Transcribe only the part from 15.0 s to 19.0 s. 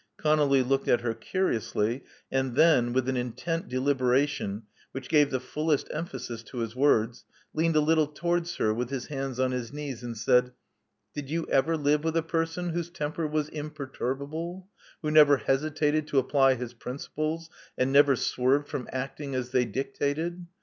who never hesitated to apply his principles, and never swerved from